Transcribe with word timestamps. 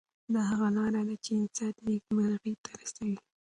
دا 0.33 0.41
هغه 0.49 0.67
لار 0.75 0.93
ده 1.09 1.15
چې 1.25 1.31
انسان 1.41 1.73
نیکمرغۍ 1.87 2.53
ته 2.63 2.71
رسوي. 2.81 3.17